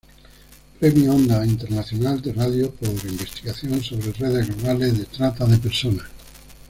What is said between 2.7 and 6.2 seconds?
por investigación sobre redes globales de trata de personas.